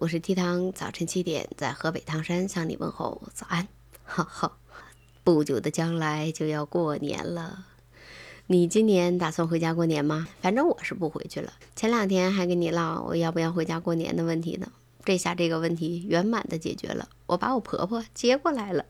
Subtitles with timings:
[0.00, 3.66] 我是提汤，早晨七点在河北唐山向你问候早安。
[4.04, 4.56] 哈哈，
[5.24, 7.66] 不久的将来就要过年了，
[8.46, 10.28] 你今年打算回家过年吗？
[10.40, 11.52] 反正我是不回去了。
[11.74, 14.70] 前两天还跟你唠我要不要回家过年的问题呢，
[15.04, 18.84] 这下这个问题圆满的解决了，我把我婆婆接过来了。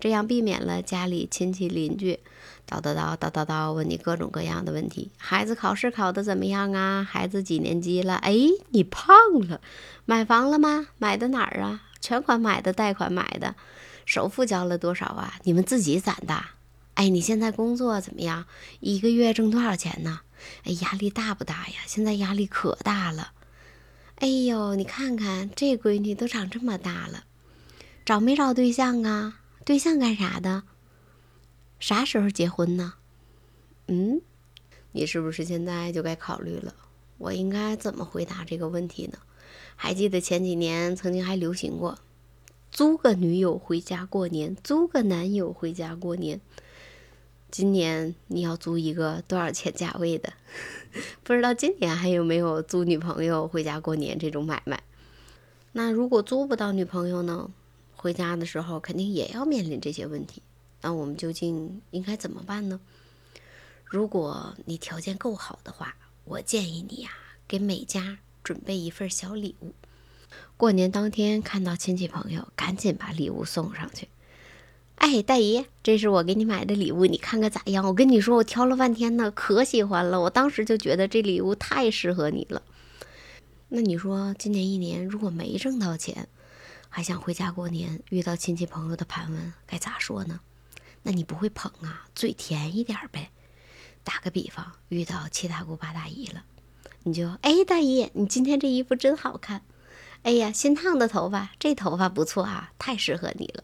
[0.00, 2.20] 这样避免了家里亲戚邻居
[2.68, 5.10] 叨叨叨叨叨叨问你各种各样的问题。
[5.16, 7.02] 孩子考试考得怎么样啊？
[7.02, 8.14] 孩子几年级了？
[8.16, 8.36] 哎，
[8.70, 9.16] 你胖
[9.48, 9.60] 了？
[10.04, 10.88] 买房了吗？
[10.98, 11.82] 买的哪儿啊？
[12.00, 13.56] 全款买的，贷款买的？
[14.04, 15.34] 首付交了多少啊？
[15.44, 16.44] 你们自己攒的？
[16.94, 18.44] 哎，你现在工作怎么样？
[18.80, 20.20] 一个月挣多少钱呢？
[20.64, 21.74] 哎，压力大不大呀？
[21.86, 23.32] 现在压力可大了。
[24.16, 27.24] 哎呦，你看看这闺女都长这么大了，
[28.04, 29.40] 找没找对象啊？
[29.68, 30.62] 对象干啥的？
[31.78, 32.94] 啥时候结婚呢？
[33.86, 34.22] 嗯，
[34.92, 36.74] 你是不是现在就该考虑了？
[37.18, 39.18] 我应该怎么回答这个问题呢？
[39.76, 41.98] 还记得前几年曾经还流行过，
[42.72, 46.40] 租个女友回家过年，租个男友回家过年。
[47.50, 50.32] 今年你要租一个多少钱价位的？
[51.22, 54.82] 不知道今年还有没有租女朋友回家过年这种买卖？
[55.72, 57.50] 那如果租不到女朋友呢？
[58.00, 60.40] 回家的时候肯定也要面临这些问题，
[60.80, 62.78] 那我们究竟应该怎么办呢？
[63.84, 67.10] 如果你条件够好的话，我建议你呀，
[67.48, 69.72] 给每家准备一份小礼物。
[70.56, 74.06] 过年当天看到亲戚朋友，赶紧把礼物送上去。
[74.96, 77.84] 哎，大姨，这是我给你买的礼物，你看看咋样？
[77.84, 80.20] 我跟你说，我挑了半天呢，可喜欢了。
[80.20, 82.62] 我当时就觉得这礼物太适合你了。
[83.68, 86.28] 那你说，今年一年如果没挣到钱？
[86.88, 90.40] 还想回家过年，遇到亲戚朋友的盘问，该咋说呢？
[91.02, 93.30] 那你不会捧啊，嘴甜一点呗。
[94.02, 96.44] 打个比方，遇到七大姑八大姨了，
[97.02, 99.62] 你就哎，大姨，你今天这衣服真好看。
[100.22, 103.62] 哎呀，新烫的头发，这头发不错啊，太适合你了。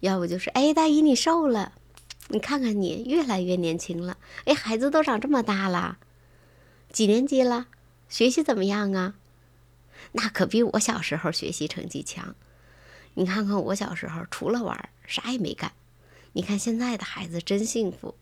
[0.00, 1.72] 要不就是哎，大姨你瘦了，
[2.28, 4.16] 你看看你越来越年轻了。
[4.44, 5.98] 哎，孩子都长这么大了，
[6.90, 7.66] 几年级了？
[8.08, 9.14] 学习怎么样啊？
[10.12, 12.34] 那可比我小时候学习成绩强。
[13.14, 15.72] 你看看我小时候，除了玩啥也没干。
[16.32, 18.14] 你看现在的孩子真幸福。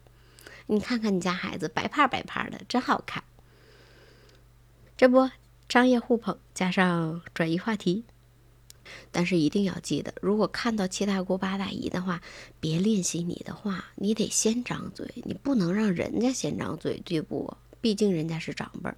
[0.67, 3.25] 你看看你家孩子白胖白胖的，真好看。
[4.97, 5.31] 这不，
[5.69, 8.05] 商业互捧加上转移话题。
[9.13, 12.21] 但是一定要记得，如果看到七大姑八大姨的话，
[12.59, 17.57] 别练习你的话，你得先张嘴，你不能让人家先张嘴，对不？
[17.81, 18.93] 毕竟人家是长辈，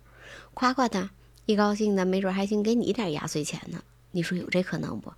[0.54, 1.10] 夸夸他，
[1.47, 3.82] 一高兴的，没准还行给你点压岁钱呢。
[4.12, 5.12] 你说有这可能不？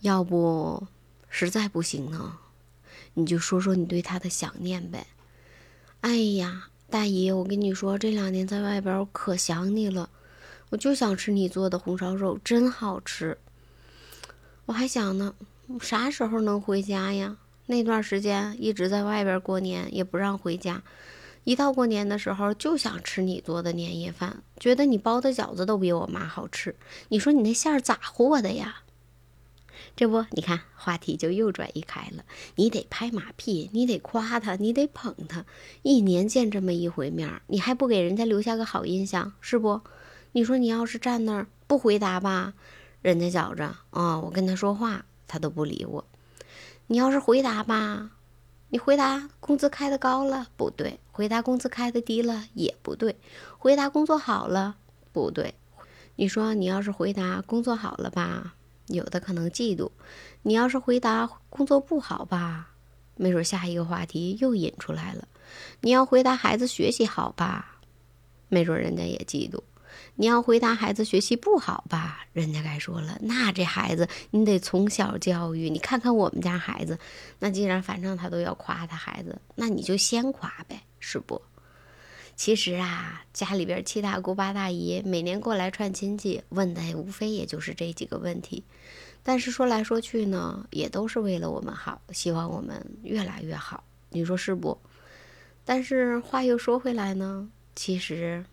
[0.00, 0.86] 要不，
[1.28, 2.38] 实在不行呢，
[3.14, 5.06] 你就说说你对他的想念呗。
[6.02, 10.08] 哎呀，大姨，我跟你说，这两年在外边，我可想你了，
[10.70, 13.36] 我就想吃你做的红烧肉，真好吃。
[14.66, 15.34] 我还想呢，
[15.80, 17.36] 啥时候能回家呀？
[17.66, 20.82] 那段时间一直在外边过年，也不让回家，
[21.42, 26.76] 一到过年的时候就想吃你做的年夜饭，觉得你包的饺子都比我妈好吃。
[27.08, 28.82] 你说你那馅儿咋和的呀？
[29.98, 32.22] 这不，你看话题就又转移开了。
[32.54, 35.44] 你得拍马屁，你得夸他，你得捧他。
[35.82, 39.80] 一年见这么一回面，你还不给人家留下个好印象，是不？
[40.30, 42.54] 你说你要是站那儿不回答吧，
[43.02, 46.04] 人家觉着啊，我跟他说话，他都不理我。
[46.86, 48.12] 你要是回答吧，
[48.68, 53.16] 你回答工资开的高了不对，回答工资开的低了也不对，
[53.58, 54.76] 回答工作好了
[55.12, 55.56] 不对。
[56.14, 58.54] 你说你要是回答工作好了吧？
[58.88, 59.90] 有的可能嫉妒，
[60.42, 62.70] 你要是回答工作不好吧，
[63.16, 65.26] 没准下一个话题又引出来了。
[65.80, 67.80] 你要回答孩子学习好吧，
[68.48, 69.60] 没准人家也嫉妒。
[70.14, 75.70] 你要回答孩子学习不好吧，人家该说了，那这孩子你得从小教育。
[75.70, 76.98] 你看看我们家孩子，
[77.38, 81.40] 那既然反正他都要夸他孩子，那你就先夸呗，是不？
[82.38, 88.62] 其实啊，家里边七大姑八大姨每年过来串亲戚，问的无非也就是这几个问题。
[89.24, 93.82] 但是说来说去呢，也都是为了我们好，希望我们越来越好。
[94.10, 94.80] 你说是不？
[95.64, 98.44] 但是话又说回来呢，其实，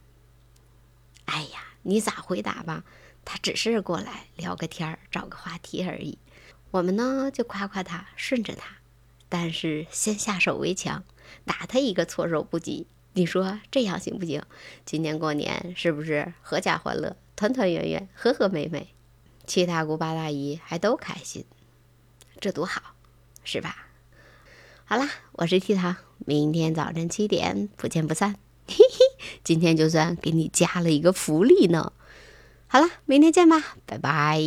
[1.25, 2.83] 哎呀，你咋回答吧？
[3.24, 6.18] 他只是过来聊个天儿，找个话题而已。
[6.71, 8.77] 我们呢就夸夸他，顺着他，
[9.30, 11.04] 但是先下手为强，
[11.45, 12.88] 打他一个措手不及。
[13.17, 14.44] 你说这样行不行？
[14.85, 18.89] 今年过年是不是阖家欢乐、团团圆圆、和和美美？
[19.47, 21.45] 七大姑八大姨还都开心，
[22.41, 22.81] 这多好，
[23.45, 23.88] 是吧？
[24.83, 25.95] 好啦，我是 T 糖，
[26.25, 28.35] 明天早晨七点不见不散。
[28.67, 31.94] 嘿嘿，今天就算给你加了一个福利呢，
[32.68, 34.41] 好了，明天见吧，拜拜。